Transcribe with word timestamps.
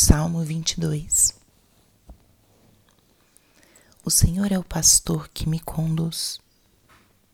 Salmo 0.00 0.44
22 0.44 1.34
O 4.04 4.08
Senhor 4.08 4.52
é 4.52 4.56
o 4.56 4.62
pastor 4.62 5.28
que 5.28 5.48
me 5.48 5.58
conduz, 5.58 6.38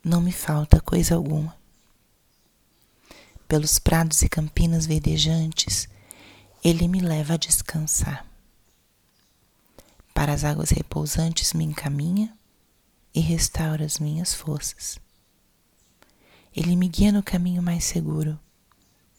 não 0.02 0.18
me 0.18 0.32
falta 0.32 0.80
coisa 0.80 1.14
alguma. 1.14 1.54
Pelos 3.46 3.78
prados 3.78 4.22
e 4.22 4.30
campinas 4.30 4.86
verdejantes, 4.86 5.90
Ele 6.64 6.88
me 6.88 7.00
leva 7.00 7.34
a 7.34 7.36
descansar. 7.36 8.26
Para 10.14 10.32
as 10.32 10.42
águas 10.42 10.70
repousantes 10.70 11.52
me 11.52 11.64
encaminha 11.64 12.34
e 13.14 13.20
restaura 13.20 13.84
as 13.84 13.98
minhas 13.98 14.32
forças. 14.32 14.98
Ele 16.56 16.74
me 16.76 16.88
guia 16.88 17.12
no 17.12 17.22
caminho 17.22 17.62
mais 17.62 17.84
seguro, 17.84 18.40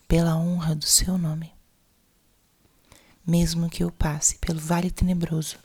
pela 0.07 0.35
honra 0.35 0.73
do 0.73 0.85
seu 0.87 1.15
nome 1.15 1.54
mesmo 3.25 3.69
que 3.69 3.83
eu 3.83 3.91
passe 3.91 4.37
pelo 4.37 4.59
vale 4.59 4.91
tenebroso, 4.91 5.57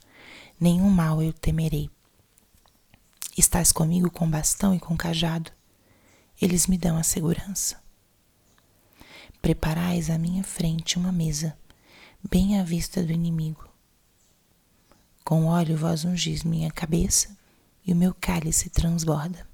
nenhum 0.59 0.89
mal 0.89 1.23
eu 1.23 1.33
temerei. 1.33 1.91
Estás 3.37 3.71
comigo 3.73 4.11
com 4.11 4.29
bastão 4.29 4.75
e 4.75 4.81
com 4.81 4.97
cajado, 4.97 5.53
eles 6.41 6.67
me 6.67 6.79
dão 6.79 6.97
a 6.97 7.03
segurança. 7.03 7.81
Preparais 9.43 10.11
à 10.11 10.19
minha 10.19 10.43
frente 10.43 10.99
uma 10.99 11.13
mesa, 11.13 11.57
bem 12.29 12.59
à 12.59 12.65
vista 12.65 13.03
do 13.03 13.13
inimigo. 13.13 13.69
Com 15.25 15.47
óleo 15.47 15.77
vós 15.77 16.05
ungis 16.05 16.43
minha 16.43 16.71
cabeça 16.71 17.37
e 17.87 17.93
o 17.93 17.97
meu 17.97 18.15
cálice 18.15 18.69
transborda. 18.69 19.47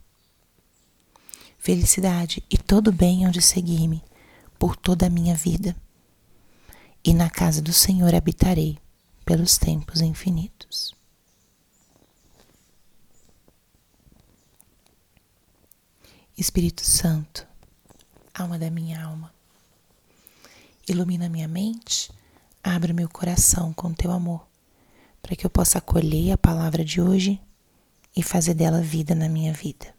Felicidade 1.59 2.42
e 2.50 2.56
todo 2.56 2.92
bem 2.92 3.25
hão 3.27 3.30
de 3.30 3.42
seguir-me 3.42 4.02
por 4.59 4.77
toda 4.77 5.06
a 5.06 5.11
minha 5.11 5.34
vida 5.34 5.77
e 7.06 7.15
na 7.15 7.30
casa 7.30 7.62
do 7.62 7.73
Senhor 7.73 8.12
habitarei 8.16 8.80
pelos 9.24 9.56
tempos 9.56 10.01
infinitos. 10.01 10.92
Espírito 16.36 16.83
Santo, 16.83 17.47
alma 18.34 18.58
da 18.58 18.69
minha 18.69 19.00
alma, 19.05 19.33
ilumina 20.89 21.28
minha 21.28 21.47
mente, 21.47 22.11
abre 22.62 22.92
meu 22.92 23.08
coração 23.08 23.73
com 23.73 23.95
teu 23.95 24.11
amor, 24.11 24.45
para 25.23 25.36
que 25.36 25.47
eu 25.47 25.50
possa 25.50 25.78
acolher 25.78 26.33
a 26.33 26.39
palavra 26.39 26.84
de 26.84 27.00
hoje 27.00 27.41
e 28.17 28.23
fazer 28.23 28.55
dela 28.55 28.80
vida 28.80 29.14
na 29.14 29.28
minha 29.28 29.52
vida. 29.52 29.95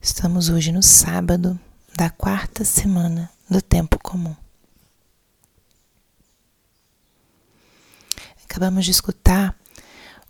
Estamos 0.00 0.48
hoje 0.48 0.72
no 0.72 0.82
sábado 0.82 1.60
da 1.94 2.08
quarta 2.10 2.64
semana 2.64 3.30
do 3.48 3.60
tempo 3.60 3.98
comum. 3.98 4.34
Acabamos 8.44 8.84
de 8.84 8.90
escutar 8.90 9.58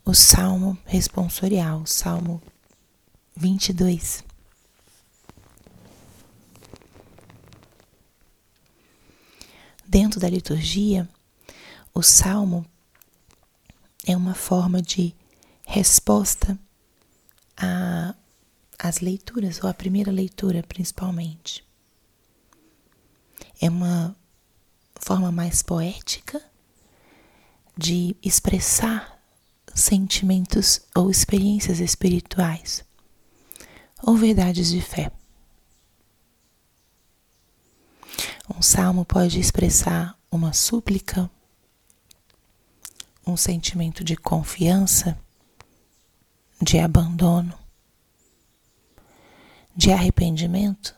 o 0.05 0.15
Salmo 0.15 0.77
responsorial, 0.85 1.83
o 1.83 1.87
Salmo 1.87 2.43
22. 3.37 4.25
Dentro 9.87 10.19
da 10.19 10.29
liturgia, 10.29 11.09
o 11.93 12.03
salmo 12.03 12.65
é 14.07 14.17
uma 14.17 14.35
forma 14.35 14.81
de 14.81 15.15
resposta 15.67 16.59
a 17.57 18.15
as 18.83 18.99
leituras, 18.99 19.63
ou 19.63 19.71
a 19.71 19.75
primeira 19.75 20.11
leitura 20.11 20.61
principalmente. 20.65 21.65
É 23.61 23.71
uma 23.71 24.17
forma 24.97 25.31
mais 25.31 25.63
poética 25.63 26.43
de 27.79 28.17
expressar 28.21 29.23
sentimentos 29.73 30.81
ou 30.97 31.09
experiências 31.09 31.79
espirituais 31.79 32.85
ou 34.03 34.17
verdades 34.17 34.71
de 34.71 34.81
fé. 34.81 35.13
Um 38.53 38.61
salmo 38.61 39.05
pode 39.05 39.39
expressar 39.39 40.19
uma 40.31 40.53
súplica, 40.53 41.31
um 43.25 43.37
sentimento 43.37 44.03
de 44.03 44.17
confiança, 44.17 45.17
de 46.61 46.81
abandono, 46.81 47.61
de 49.75 49.91
arrependimento, 49.91 50.95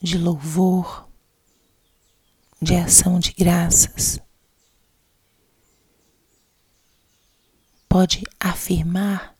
de 0.00 0.18
louvor, 0.18 1.08
de 2.60 2.74
ação 2.76 3.18
de 3.18 3.32
graças. 3.32 4.20
Pode 7.88 8.22
afirmar 8.38 9.34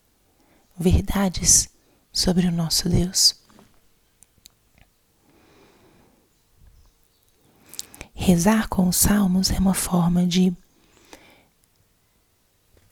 verdades 0.77 1.69
sobre 2.13 2.47
o 2.47 2.53
nosso 2.53 2.89
Deus. 2.89 3.39
Rezar 8.15 8.69
com 8.69 8.89
os 8.89 8.97
salmos 8.97 9.51
é 9.51 9.59
uma 9.59 9.75
forma 9.75 10.27
de 10.27 10.55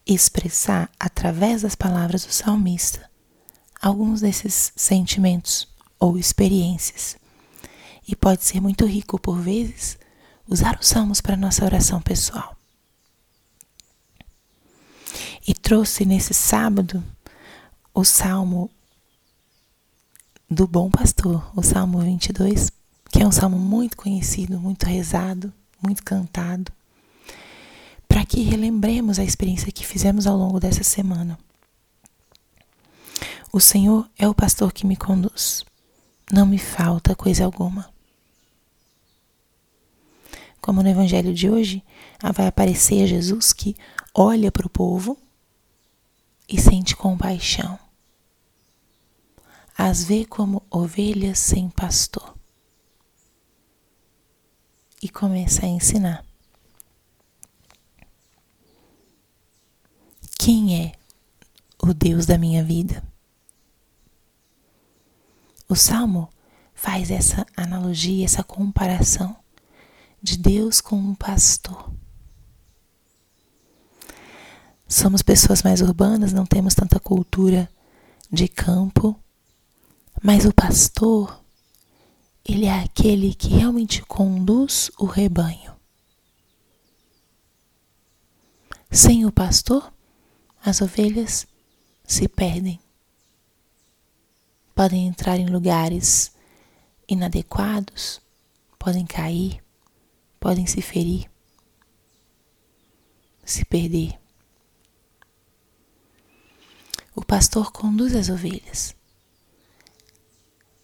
expressar 0.06 0.90
através 0.98 1.62
das 1.62 1.74
palavras 1.74 2.24
do 2.24 2.32
salmista 2.32 3.08
alguns 3.80 4.20
desses 4.20 4.72
sentimentos 4.76 5.68
ou 5.98 6.18
experiências. 6.18 7.16
E 8.06 8.16
pode 8.16 8.44
ser 8.44 8.60
muito 8.60 8.86
rico, 8.86 9.18
por 9.18 9.38
vezes, 9.38 9.98
usar 10.48 10.78
os 10.80 10.86
salmos 10.86 11.20
para 11.20 11.36
nossa 11.36 11.64
oração 11.64 12.00
pessoal. 12.00 12.56
E 15.46 15.54
trouxe 15.54 16.04
nesse 16.04 16.34
sábado 16.34 17.02
o 17.94 18.04
salmo 18.04 18.70
do 20.50 20.66
Bom 20.66 20.90
Pastor, 20.90 21.50
o 21.54 21.62
Salmo 21.62 21.98
22, 21.98 22.70
que 23.10 23.22
é 23.22 23.26
um 23.26 23.32
salmo 23.32 23.58
muito 23.58 23.96
conhecido, 23.96 24.58
muito 24.58 24.84
rezado, 24.84 25.52
muito 25.82 26.02
cantado, 26.02 26.72
para 28.06 28.24
que 28.24 28.42
relembremos 28.42 29.18
a 29.18 29.24
experiência 29.24 29.72
que 29.72 29.86
fizemos 29.86 30.26
ao 30.26 30.36
longo 30.36 30.58
dessa 30.58 30.82
semana. 30.82 31.38
O 33.58 33.60
Senhor 33.60 34.08
é 34.16 34.28
o 34.28 34.32
pastor 34.36 34.72
que 34.72 34.86
me 34.86 34.96
conduz. 34.96 35.64
Não 36.30 36.46
me 36.46 36.58
falta 36.58 37.16
coisa 37.16 37.44
alguma. 37.44 37.92
Como 40.60 40.80
no 40.80 40.88
evangelho 40.88 41.34
de 41.34 41.50
hoje, 41.50 41.82
vai 42.32 42.46
aparecer 42.46 43.08
Jesus 43.08 43.52
que 43.52 43.74
olha 44.14 44.52
para 44.52 44.64
o 44.64 44.70
povo 44.70 45.18
e 46.48 46.56
sente 46.56 46.94
compaixão. 46.94 47.76
As 49.76 50.04
vê 50.04 50.24
como 50.24 50.62
ovelhas 50.70 51.40
sem 51.40 51.68
pastor. 51.68 52.38
E 55.02 55.08
começa 55.08 55.66
a 55.66 55.68
ensinar. 55.68 56.24
Quem 60.38 60.80
é 60.80 60.92
o 61.82 61.92
Deus 61.92 62.24
da 62.24 62.38
minha 62.38 62.62
vida? 62.62 63.02
O 65.68 65.76
salmo 65.76 66.30
faz 66.74 67.10
essa 67.10 67.46
analogia, 67.54 68.24
essa 68.24 68.42
comparação 68.42 69.36
de 70.22 70.38
Deus 70.38 70.80
com 70.80 70.96
um 70.96 71.14
pastor. 71.14 71.92
Somos 74.88 75.20
pessoas 75.20 75.62
mais 75.62 75.82
urbanas, 75.82 76.32
não 76.32 76.46
temos 76.46 76.74
tanta 76.74 76.98
cultura 76.98 77.68
de 78.32 78.48
campo, 78.48 79.14
mas 80.22 80.46
o 80.46 80.54
pastor, 80.54 81.38
ele 82.42 82.64
é 82.64 82.80
aquele 82.80 83.34
que 83.34 83.48
realmente 83.48 84.00
conduz 84.06 84.90
o 84.98 85.04
rebanho. 85.04 85.76
Sem 88.90 89.26
o 89.26 89.30
pastor, 89.30 89.92
as 90.64 90.80
ovelhas 90.80 91.46
se 92.06 92.26
perdem 92.26 92.80
podem 94.78 95.08
entrar 95.08 95.40
em 95.40 95.46
lugares 95.46 96.30
inadequados, 97.08 98.22
podem 98.78 99.04
cair, 99.04 99.60
podem 100.38 100.68
se 100.68 100.80
ferir, 100.80 101.28
se 103.44 103.64
perder. 103.64 104.16
O 107.12 107.24
pastor 107.24 107.72
conduz 107.72 108.14
as 108.14 108.28
ovelhas, 108.28 108.94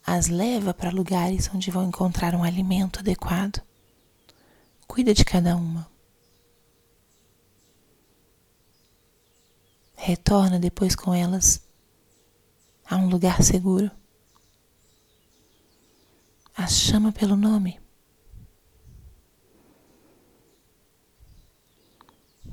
as 0.05 0.27
leva 0.27 0.75
para 0.75 0.91
lugares 0.91 1.49
onde 1.55 1.71
vão 1.71 1.85
encontrar 1.87 2.35
um 2.35 2.43
alimento 2.43 2.99
adequado, 2.99 3.63
cuida 4.89 5.15
de 5.15 5.25
cada 5.25 5.55
uma. 5.55 5.89
Retorna 9.95 10.59
depois 10.59 10.97
com 10.97 11.15
elas 11.15 11.64
a 12.87 12.97
um 12.97 13.09
lugar 13.09 13.43
seguro. 13.43 13.91
as 16.57 16.73
chama 16.73 17.11
pelo 17.11 17.37
nome. 17.37 17.81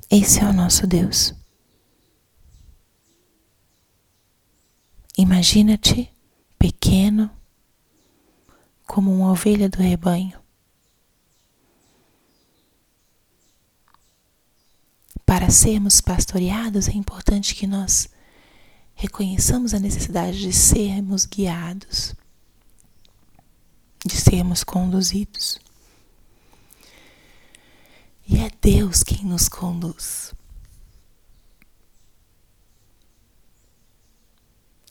Esse 0.09 0.39
é 0.41 0.45
o 0.45 0.53
nosso 0.53 0.87
Deus. 0.87 1.33
Imagina-te 5.17 6.11
pequeno, 6.57 7.29
como 8.85 9.13
uma 9.13 9.31
ovelha 9.31 9.69
do 9.69 9.77
rebanho. 9.77 10.39
Para 15.25 15.49
sermos 15.49 16.01
pastoreados, 16.01 16.87
é 16.89 16.93
importante 16.93 17.55
que 17.55 17.65
nós 17.65 18.09
reconheçamos 19.01 19.73
a 19.73 19.79
necessidade 19.79 20.39
de 20.39 20.53
sermos 20.53 21.25
guiados, 21.25 22.13
de 24.05 24.15
sermos 24.15 24.63
conduzidos. 24.63 25.59
E 28.27 28.37
é 28.37 28.51
Deus 28.61 29.01
quem 29.01 29.25
nos 29.25 29.49
conduz. 29.49 30.35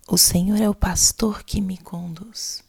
O 0.09 0.19
Senhor 0.19 0.61
é 0.61 0.69
o 0.69 0.75
pastor 0.75 1.45
que 1.45 1.61
me 1.61 1.79
conduz. 1.79 2.65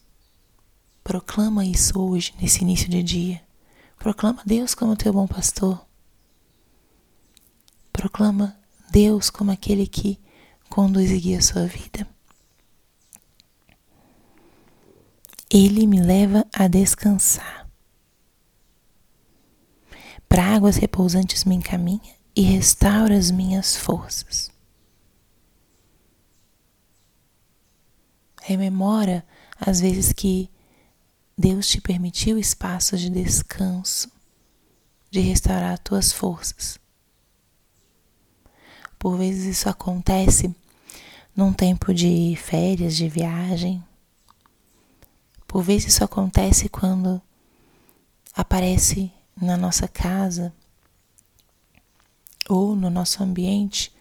Proclama 1.02 1.66
isso 1.66 2.00
hoje, 2.00 2.32
nesse 2.40 2.62
início 2.62 2.88
de 2.88 3.02
dia. 3.02 3.42
Proclama 3.98 4.44
Deus 4.46 4.76
como 4.76 4.96
teu 4.96 5.12
bom 5.12 5.26
pastor. 5.26 5.84
Proclama 7.92 8.56
Deus 8.92 9.28
como 9.28 9.50
aquele 9.50 9.88
que 9.88 10.20
conduz 10.72 11.10
e 11.10 11.20
guia 11.20 11.38
a 11.38 11.42
sua 11.42 11.66
vida. 11.66 12.08
Ele 15.50 15.86
me 15.86 16.00
leva 16.00 16.46
a 16.50 16.66
descansar. 16.66 17.68
Para 20.26 20.54
águas 20.54 20.76
repousantes 20.76 21.44
me 21.44 21.56
encaminha 21.56 22.16
e 22.34 22.40
restaura 22.40 23.14
as 23.14 23.30
minhas 23.30 23.76
forças. 23.76 24.50
Rememora 28.40 29.26
as 29.60 29.78
vezes 29.78 30.10
que 30.10 30.50
Deus 31.36 31.68
te 31.68 31.82
permitiu 31.82 32.38
espaços 32.38 32.98
de 32.98 33.10
descanso, 33.10 34.10
de 35.10 35.20
restaurar 35.20 35.78
tuas 35.78 36.14
forças. 36.14 36.80
Por 38.98 39.18
vezes 39.18 39.44
isso 39.58 39.68
acontece 39.68 40.56
num 41.34 41.52
tempo 41.52 41.92
de 41.94 42.36
férias, 42.36 42.96
de 42.96 43.08
viagem. 43.08 43.82
Por 45.46 45.62
vezes 45.62 45.94
isso 45.94 46.04
acontece 46.04 46.68
quando 46.68 47.20
aparece 48.34 49.12
na 49.40 49.56
nossa 49.56 49.88
casa 49.88 50.52
ou 52.48 52.74
no 52.76 52.90
nosso 52.90 53.22
ambiente 53.22 53.92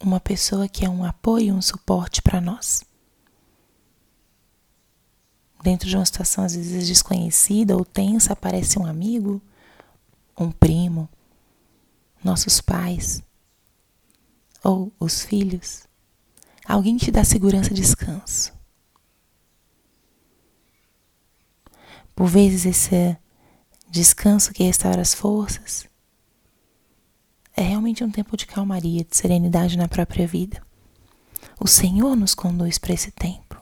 uma 0.00 0.20
pessoa 0.20 0.68
que 0.68 0.84
é 0.84 0.88
um 0.88 1.04
apoio, 1.04 1.54
um 1.54 1.62
suporte 1.62 2.22
para 2.22 2.40
nós. 2.40 2.84
Dentro 5.62 5.88
de 5.88 5.96
uma 5.96 6.06
situação 6.06 6.44
às 6.44 6.54
vezes 6.54 6.86
desconhecida 6.86 7.76
ou 7.76 7.84
tensa, 7.84 8.32
aparece 8.32 8.78
um 8.78 8.86
amigo, 8.86 9.42
um 10.38 10.52
primo, 10.52 11.08
nossos 12.22 12.60
pais 12.60 13.22
ou 14.62 14.92
os 15.00 15.22
filhos. 15.22 15.87
Alguém 16.68 16.98
te 16.98 17.10
dá 17.10 17.24
segurança 17.24 17.72
e 17.72 17.74
descanso. 17.74 18.52
Por 22.14 22.26
vezes 22.26 22.66
esse 22.66 23.16
descanso 23.88 24.52
que 24.52 24.62
restaura 24.62 25.00
as 25.00 25.14
forças 25.14 25.88
é 27.56 27.62
realmente 27.62 28.04
um 28.04 28.10
tempo 28.10 28.36
de 28.36 28.46
calmaria, 28.46 29.02
de 29.02 29.16
serenidade 29.16 29.78
na 29.78 29.88
própria 29.88 30.26
vida. 30.26 30.62
O 31.58 31.66
Senhor 31.66 32.14
nos 32.14 32.34
conduz 32.34 32.76
para 32.76 32.92
esse 32.92 33.10
tempo. 33.12 33.58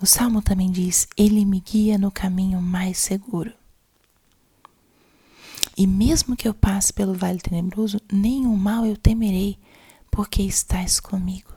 O 0.00 0.06
salmo 0.06 0.42
também 0.42 0.72
diz: 0.72 1.06
Ele 1.16 1.44
me 1.44 1.60
guia 1.60 1.96
no 1.96 2.10
caminho 2.10 2.60
mais 2.60 2.98
seguro. 2.98 3.52
E 5.76 5.86
mesmo 5.86 6.36
que 6.36 6.48
eu 6.48 6.52
passe 6.52 6.92
pelo 6.92 7.14
vale 7.14 7.38
tenebroso, 7.38 8.00
nenhum 8.12 8.56
mal 8.56 8.84
eu 8.84 8.96
temerei, 8.96 9.56
porque 10.12 10.42
estás 10.42 11.00
comigo. 11.00 11.52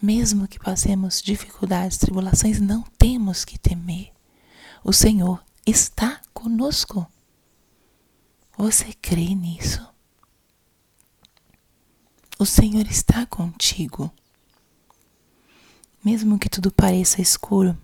Mesmo 0.00 0.46
que 0.46 0.60
passemos 0.60 1.20
dificuldades, 1.20 1.98
tribulações, 1.98 2.60
não 2.60 2.82
temos 2.96 3.44
que 3.44 3.58
temer. 3.58 4.12
O 4.84 4.92
Senhor 4.92 5.44
está 5.66 6.20
conosco. 6.32 7.04
Você 8.56 8.92
crê 8.92 9.34
nisso? 9.34 9.84
O 12.38 12.46
Senhor 12.46 12.86
está 12.86 13.26
contigo 13.26 14.12
mesmo 16.04 16.38
que 16.38 16.50
tudo 16.50 16.70
pareça 16.70 17.22
escuro. 17.22 17.76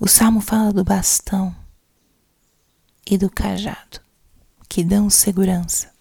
O 0.00 0.08
salmo 0.08 0.40
fala 0.40 0.72
do 0.72 0.82
bastão 0.82 1.54
e 3.08 3.16
do 3.16 3.30
cajado, 3.30 4.00
que 4.68 4.84
dão 4.84 5.08
segurança. 5.08 5.92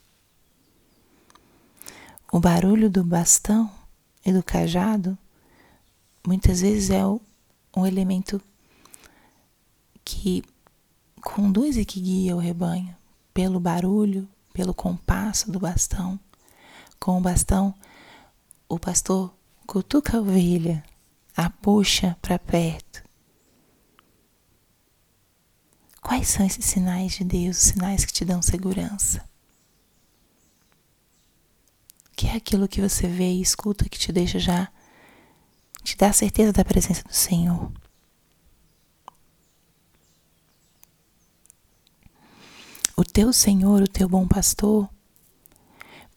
O 2.31 2.39
barulho 2.39 2.89
do 2.89 3.04
bastão 3.04 3.71
e 4.25 4.31
do 4.31 4.42
cajado 4.42 5.18
muitas 6.25 6.62
vezes 6.62 6.89
é 6.89 7.06
um 7.06 7.86
elemento 7.86 8.42
que 10.04 10.44
conduz 11.21 11.77
e 11.77 11.86
que 11.86 12.00
guia 12.00 12.36
o 12.36 12.39
rebanho 12.39 12.95
pelo 13.33 13.60
barulho, 13.60 14.27
pelo 14.54 14.74
compasso 14.74 15.51
do 15.51 15.60
bastão. 15.60 16.19
Com 17.00 17.18
o 17.18 17.21
bastão, 17.21 17.74
o 18.69 18.80
pastor 18.80 19.33
cutuca 19.68 20.18
a 20.18 20.21
ovelha, 20.21 20.83
a 21.36 21.50
puxa 21.50 22.18
para 22.21 22.39
perto. 22.39 23.03
Quais 26.04 26.28
são 26.28 26.46
esses 26.46 26.66
sinais 26.66 27.14
de 27.14 27.24
Deus, 27.24 27.58
os 27.58 27.64
sinais 27.64 28.04
que 28.04 28.12
te 28.12 28.26
dão 28.26 28.42
segurança? 28.42 29.24
Que 32.14 32.28
é 32.28 32.36
aquilo 32.36 32.68
que 32.68 32.82
você 32.82 33.08
vê 33.08 33.32
e 33.32 33.42
escuta 33.42 33.88
que 33.88 33.98
te 33.98 34.12
deixa 34.12 34.38
já, 34.38 34.70
te 35.82 35.96
dá 35.96 36.10
a 36.10 36.13
certeza 36.13 36.51
da 36.51 36.66
presença 36.66 37.04
do 37.04 37.13
Senhor. 37.13 37.72
O 42.98 43.06
teu 43.06 43.32
Senhor, 43.32 43.82
o 43.82 43.88
teu 43.88 44.08
bom 44.08 44.27
pastor, 44.27 44.89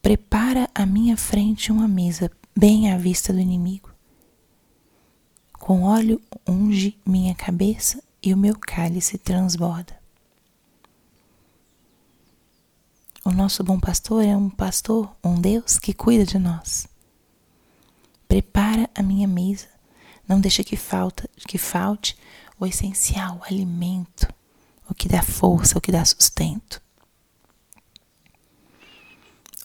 prepara 0.02 0.68
à 0.75 0.84
minha 0.84 1.16
frente 1.16 1.70
uma 1.70 1.87
mesa 1.87 2.30
bem 2.56 2.92
à 2.92 2.99
vista 2.99 3.32
do 3.32 3.38
inimigo. 3.38 3.90
Com 5.52 5.84
óleo 5.84 6.20
unge 6.46 6.99
minha 7.06 7.34
cabeça 7.34 8.05
e 8.26 8.35
o 8.35 8.37
meu 8.37 8.59
cálice 8.59 9.16
transborda. 9.18 9.99
O 13.25 13.30
nosso 13.30 13.64
bom 13.64 13.78
pastor 13.80 14.25
é 14.25 14.37
um 14.37 14.49
pastor, 14.49 15.14
um 15.23 15.40
Deus 15.40 15.78
que 15.78 15.92
cuida 15.92 16.25
de 16.25 16.38
nós. 16.38 16.87
Prepara 18.28 18.88
a 18.95 19.02
minha 19.02 19.26
mesa, 19.26 19.68
não 20.28 20.40
deixa 20.40 20.62
que 20.62 20.76
falta, 20.76 21.28
que 21.47 21.59
falte 21.59 22.16
o 22.59 22.66
essencial, 22.66 23.38
o 23.38 23.45
alimento, 23.45 24.33
o 24.88 24.95
que 24.95 25.09
dá 25.09 25.23
força, 25.23 25.78
o 25.78 25.80
que 25.80 25.92
dá 25.92 26.04
sustento. 26.04 26.83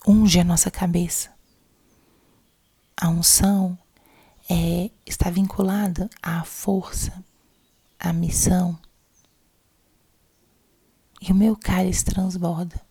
Unge 0.07 0.39
a 0.39 0.43
nossa 0.43 0.71
cabeça 0.71 1.31
a 3.01 3.09
unção 3.09 3.75
é, 4.47 4.91
está 5.07 5.31
vinculada 5.31 6.07
à 6.21 6.43
força, 6.43 7.25
à 8.01 8.11
missão. 8.11 8.77
E 11.21 11.31
o 11.31 11.35
meu 11.35 11.55
cálice 11.55 12.03
transborda. 12.03 12.81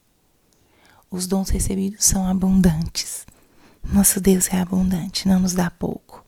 Os 1.11 1.26
dons 1.26 1.50
recebidos 1.50 2.05
são 2.05 2.26
abundantes. 2.26 3.26
Nosso 3.83 4.21
Deus 4.21 4.49
é 4.49 4.61
abundante, 4.61 5.26
não 5.26 5.40
nos 5.40 5.52
dá 5.52 5.71
pouco. 5.71 6.25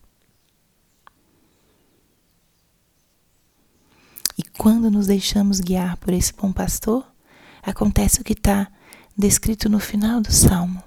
E 4.36 4.42
quando 4.42 4.90
nos 4.90 5.06
deixamos 5.06 5.60
guiar 5.60 5.96
por 5.96 6.12
esse 6.12 6.32
bom 6.32 6.52
pastor, 6.52 7.06
acontece 7.62 8.20
o 8.20 8.24
que 8.24 8.32
está 8.32 8.70
descrito 9.16 9.68
no 9.68 9.78
final 9.78 10.20
do 10.20 10.32
salmo 10.32 10.82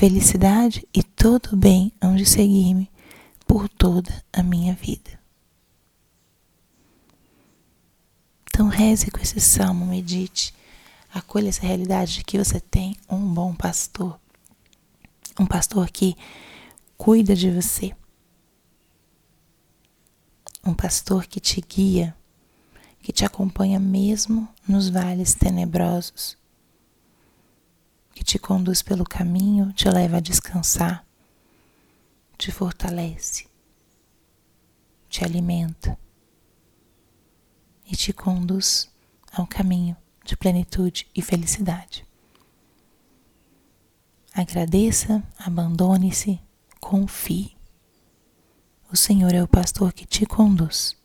felicidade 0.00 0.88
e 0.94 1.02
todo 1.02 1.54
bem 1.54 1.92
hão 2.00 2.16
de 2.16 2.24
seguir-me 2.24 2.90
por 3.46 3.68
toda 3.68 4.24
a 4.32 4.42
minha 4.42 4.72
vida. 4.72 5.19
Então 8.60 8.68
reze 8.68 9.10
com 9.10 9.18
esse 9.22 9.40
salmo, 9.40 9.86
medite, 9.86 10.52
acolha 11.14 11.48
essa 11.48 11.62
realidade 11.62 12.16
de 12.16 12.24
que 12.24 12.36
você 12.36 12.60
tem 12.60 12.94
um 13.08 13.32
bom 13.32 13.54
pastor, 13.54 14.20
Um 15.40 15.46
pastor 15.46 15.90
que 15.90 16.14
cuida 16.94 17.34
de 17.34 17.50
você. 17.50 17.96
Um 20.62 20.74
pastor 20.74 21.24
que 21.24 21.40
te 21.40 21.62
guia, 21.62 22.14
que 23.00 23.14
te 23.14 23.24
acompanha 23.24 23.80
mesmo 23.80 24.46
nos 24.68 24.90
vales 24.90 25.32
tenebrosos, 25.32 26.36
que 28.14 28.22
te 28.22 28.38
conduz 28.38 28.82
pelo 28.82 29.04
caminho, 29.04 29.72
te 29.72 29.88
leva 29.88 30.18
a 30.18 30.20
descansar, 30.20 31.06
te 32.36 32.52
fortalece, 32.52 33.46
te 35.08 35.24
alimenta 35.24 35.98
e 37.90 37.96
te 37.96 38.12
conduz 38.12 38.88
ao 39.32 39.46
caminho 39.46 39.96
de 40.24 40.36
plenitude 40.36 41.08
e 41.14 41.20
felicidade. 41.20 42.06
Agradeça, 44.32 45.22
abandone-se, 45.38 46.40
confie. 46.80 47.56
O 48.92 48.96
Senhor 48.96 49.34
é 49.34 49.42
o 49.42 49.48
pastor 49.48 49.92
que 49.92 50.06
te 50.06 50.24
conduz. 50.24 50.96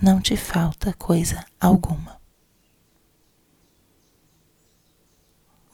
Não 0.00 0.20
te 0.20 0.36
falta 0.36 0.92
coisa 0.92 1.44
alguma. 1.60 2.20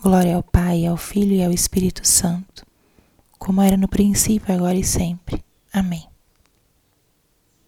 Glória 0.02 0.36
ao 0.36 0.42
Pai, 0.42 0.84
ao 0.84 0.96
Filho 0.96 1.32
e 1.32 1.42
ao 1.44 1.52
Espírito 1.52 2.06
Santo, 2.06 2.66
como 3.38 3.62
era 3.62 3.76
no 3.76 3.88
princípio, 3.88 4.54
agora 4.54 4.74
e 4.74 4.84
sempre. 4.84 5.44
Amém. 5.72 6.11